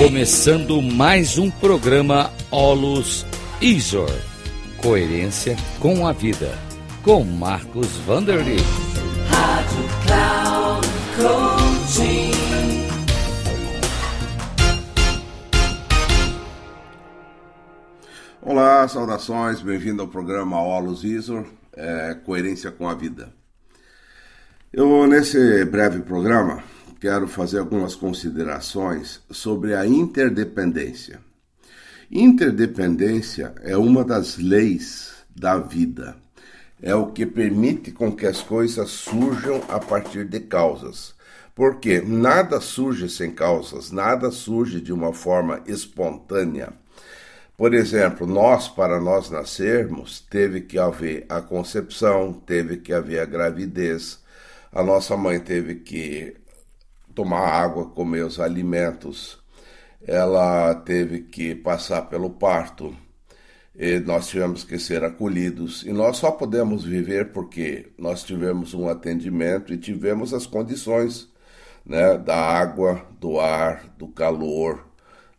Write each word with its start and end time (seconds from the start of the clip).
Começando 0.00 0.80
mais 0.80 1.36
um 1.36 1.50
programa 1.50 2.32
Olus 2.50 3.26
Isor. 3.60 4.08
Coerência 4.78 5.58
com 5.78 6.06
a 6.06 6.12
vida. 6.12 6.58
Com 7.02 7.22
Marcos 7.22 7.86
Vanderly. 8.06 8.56
Rádio 9.28 9.84
Cloud 10.06 10.88
Coaching. 11.18 12.30
Olá, 18.40 18.88
saudações, 18.88 19.60
bem-vindo 19.60 20.00
ao 20.00 20.08
programa 20.08 20.62
Olus 20.62 21.04
Isor, 21.04 21.44
é, 21.76 22.14
Coerência 22.24 22.70
com 22.70 22.88
a 22.88 22.94
Vida. 22.94 23.34
Eu, 24.72 25.06
nesse 25.06 25.62
breve 25.66 26.00
programa, 26.00 26.62
quero 27.00 27.26
fazer 27.26 27.58
algumas 27.58 27.94
considerações 27.94 29.22
sobre 29.30 29.74
a 29.74 29.86
interdependência. 29.86 31.18
Interdependência 32.10 33.54
é 33.62 33.76
uma 33.76 34.04
das 34.04 34.36
leis 34.36 35.12
da 35.34 35.58
vida. 35.58 36.16
É 36.82 36.94
o 36.94 37.06
que 37.06 37.24
permite 37.24 37.90
com 37.90 38.12
que 38.12 38.26
as 38.26 38.42
coisas 38.42 38.90
surjam 38.90 39.62
a 39.68 39.78
partir 39.78 40.26
de 40.26 40.40
causas. 40.40 41.14
Porque 41.54 42.00
nada 42.00 42.60
surge 42.60 43.08
sem 43.08 43.32
causas, 43.32 43.90
nada 43.90 44.30
surge 44.30 44.80
de 44.80 44.92
uma 44.92 45.12
forma 45.12 45.62
espontânea. 45.66 46.72
Por 47.56 47.74
exemplo, 47.74 48.26
nós, 48.26 48.68
para 48.68 48.98
nós 49.00 49.30
nascermos, 49.30 50.20
teve 50.20 50.62
que 50.62 50.78
haver 50.78 51.26
a 51.28 51.40
concepção, 51.40 52.32
teve 52.32 52.78
que 52.78 52.92
haver 52.92 53.20
a 53.20 53.26
gravidez, 53.26 54.18
a 54.72 54.82
nossa 54.82 55.16
mãe 55.16 55.38
teve 55.38 55.74
que 55.76 56.39
tomar 57.14 57.40
água, 57.40 57.90
comer 57.90 58.24
os 58.24 58.40
alimentos, 58.40 59.38
ela 60.02 60.74
teve 60.74 61.20
que 61.20 61.54
passar 61.54 62.02
pelo 62.02 62.30
parto, 62.30 62.94
nós 64.04 64.28
tivemos 64.28 64.64
que 64.64 64.78
ser 64.78 65.04
acolhidos. 65.04 65.82
E 65.84 65.92
nós 65.92 66.18
só 66.18 66.30
podemos 66.30 66.84
viver 66.84 67.32
porque 67.32 67.92
nós 67.98 68.22
tivemos 68.22 68.74
um 68.74 68.88
atendimento 68.88 69.72
e 69.72 69.78
tivemos 69.78 70.34
as 70.34 70.46
condições 70.46 71.28
né, 71.84 72.18
da 72.18 72.36
água, 72.36 73.06
do 73.18 73.40
ar, 73.40 73.86
do 73.96 74.08
calor, 74.08 74.84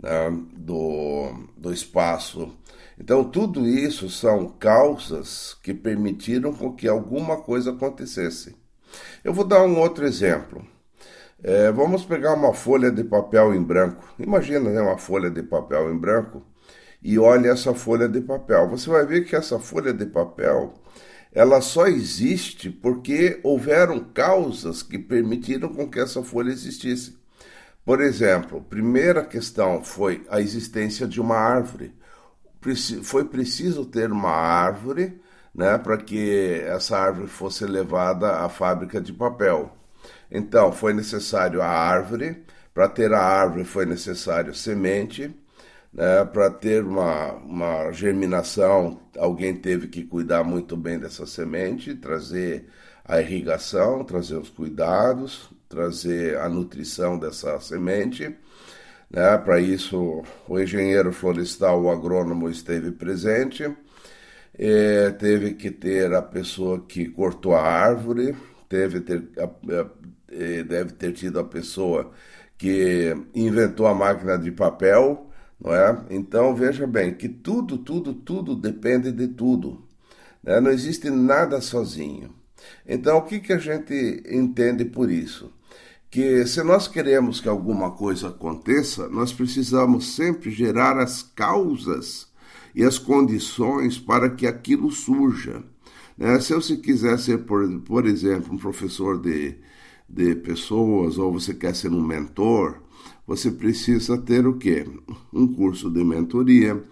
né, 0.00 0.30
do, 0.56 1.32
do 1.56 1.72
espaço. 1.72 2.56
Então, 2.98 3.24
tudo 3.24 3.66
isso 3.66 4.08
são 4.10 4.48
causas 4.48 5.56
que 5.62 5.72
permitiram 5.72 6.52
com 6.52 6.72
que 6.72 6.88
alguma 6.88 7.36
coisa 7.36 7.70
acontecesse. 7.70 8.56
Eu 9.22 9.32
vou 9.32 9.44
dar 9.44 9.62
um 9.64 9.78
outro 9.78 10.04
exemplo. 10.04 10.66
É, 11.42 11.70
vamos 11.70 12.04
pegar 12.04 12.34
uma 12.34 12.52
folha 12.52 12.90
de 12.90 13.04
papel 13.04 13.54
em 13.54 13.62
branco. 13.62 14.04
Imagina 14.18 14.70
né, 14.70 14.80
uma 14.80 14.98
folha 14.98 15.30
de 15.30 15.42
papel 15.42 15.92
em 15.92 15.96
branco 15.98 16.42
e 17.02 17.18
olhe 17.18 17.48
essa 17.48 17.74
folha 17.74 18.08
de 18.08 18.20
papel. 18.20 18.68
Você 18.70 18.90
vai 18.90 19.06
ver 19.06 19.24
que 19.24 19.36
essa 19.36 19.58
folha 19.58 19.92
de 19.92 20.06
papel 20.06 20.74
ela 21.32 21.60
só 21.60 21.86
existe 21.86 22.70
porque 22.70 23.40
houveram 23.44 24.00
causas 24.00 24.82
que 24.82 24.98
permitiram 24.98 25.68
com 25.68 25.88
que 25.88 26.00
essa 26.00 26.22
folha 26.22 26.50
existisse. 26.50 27.16
Por 27.84 28.00
exemplo, 28.00 28.60
primeira 28.62 29.24
questão 29.24 29.82
foi 29.84 30.26
a 30.28 30.40
existência 30.40 31.06
de 31.06 31.20
uma 31.20 31.36
árvore. 31.36 31.94
Foi 33.02 33.24
preciso 33.24 33.86
ter 33.86 34.10
uma 34.10 34.30
árvore 34.30 35.20
né, 35.54 35.78
para 35.78 35.96
que 35.96 36.60
essa 36.66 36.98
árvore 36.98 37.28
fosse 37.28 37.64
levada 37.64 38.44
à 38.44 38.48
fábrica 38.48 39.00
de 39.00 39.12
papel. 39.12 39.77
Então, 40.30 40.72
foi 40.72 40.92
necessário 40.92 41.62
a 41.62 41.68
árvore, 41.68 42.44
para 42.74 42.88
ter 42.88 43.12
a 43.12 43.20
árvore 43.20 43.64
foi 43.64 43.86
necessário 43.86 44.54
semente, 44.54 45.34
né? 45.92 46.24
para 46.24 46.50
ter 46.50 46.84
uma, 46.84 47.32
uma 47.34 47.90
germinação, 47.92 49.00
alguém 49.18 49.54
teve 49.54 49.88
que 49.88 50.04
cuidar 50.04 50.44
muito 50.44 50.76
bem 50.76 50.98
dessa 50.98 51.26
semente, 51.26 51.94
trazer 51.94 52.66
a 53.04 53.20
irrigação, 53.20 54.04
trazer 54.04 54.36
os 54.36 54.50
cuidados, 54.50 55.50
trazer 55.68 56.38
a 56.38 56.48
nutrição 56.48 57.18
dessa 57.18 57.58
semente. 57.60 58.36
Né? 59.10 59.38
Para 59.38 59.60
isso, 59.60 60.22
o 60.46 60.60
engenheiro 60.60 61.12
florestal, 61.12 61.82
o 61.82 61.90
agrônomo, 61.90 62.48
esteve 62.48 62.92
presente. 62.92 63.68
E 64.58 65.12
teve 65.18 65.54
que 65.54 65.70
ter 65.70 66.12
a 66.12 66.22
pessoa 66.22 66.84
que 66.86 67.08
cortou 67.08 67.54
a 67.54 67.62
árvore, 67.62 68.36
teve 68.68 69.00
ter, 69.00 69.28
deve 70.66 70.92
ter 70.92 71.12
tido 71.12 71.38
a 71.38 71.44
pessoa 71.44 72.12
que 72.56 73.16
inventou 73.34 73.86
a 73.86 73.94
máquina 73.94 74.36
de 74.36 74.50
papel, 74.50 75.30
não 75.60 75.72
é? 75.72 76.04
Então 76.10 76.54
veja 76.54 76.86
bem 76.86 77.14
que 77.14 77.28
tudo, 77.28 77.78
tudo, 77.78 78.12
tudo 78.12 78.56
depende 78.56 79.12
de 79.12 79.28
tudo. 79.28 79.86
Né? 80.42 80.60
Não 80.60 80.70
existe 80.70 81.08
nada 81.08 81.60
sozinho. 81.60 82.34
Então 82.86 83.18
o 83.18 83.22
que, 83.22 83.40
que 83.40 83.52
a 83.52 83.58
gente 83.58 84.22
entende 84.28 84.84
por 84.84 85.10
isso? 85.10 85.52
Que 86.10 86.46
se 86.46 86.62
nós 86.62 86.88
queremos 86.88 87.40
que 87.40 87.48
alguma 87.48 87.92
coisa 87.92 88.28
aconteça, 88.28 89.08
nós 89.08 89.32
precisamos 89.32 90.14
sempre 90.16 90.50
gerar 90.50 90.98
as 90.98 91.22
causas 91.22 92.28
e 92.74 92.82
as 92.82 92.98
condições 92.98 93.98
para 93.98 94.30
que 94.30 94.46
aquilo 94.46 94.90
surja. 94.90 95.62
Né? 96.18 96.40
Se 96.40 96.52
você 96.52 96.76
quiser 96.76 97.18
ser, 97.18 97.38
por, 97.44 97.80
por 97.82 98.06
exemplo, 98.06 98.52
um 98.52 98.58
professor 98.58 99.18
de, 99.20 99.54
de 100.08 100.34
pessoas 100.34 101.16
ou 101.16 101.32
você 101.32 101.54
quer 101.54 101.74
ser 101.74 101.92
um 101.92 102.02
mentor, 102.02 102.82
você 103.26 103.50
precisa 103.50 104.18
ter 104.18 104.46
o 104.46 104.58
quê? 104.58 104.84
Um 105.32 105.46
curso 105.46 105.88
de 105.88 106.02
mentoria, 106.02 106.82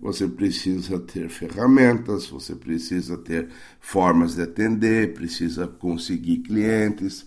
você 0.00 0.26
precisa 0.26 0.98
ter 0.98 1.28
ferramentas, 1.28 2.26
você 2.26 2.56
precisa 2.56 3.16
ter 3.16 3.48
formas 3.78 4.34
de 4.34 4.42
atender, 4.42 5.14
precisa 5.14 5.68
conseguir 5.68 6.38
clientes. 6.38 7.24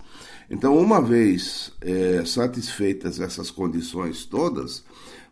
Então, 0.50 0.78
uma 0.78 1.02
vez 1.02 1.72
é, 1.80 2.26
satisfeitas 2.26 3.22
essas 3.22 3.50
condições 3.50 4.26
todas, 4.26 4.84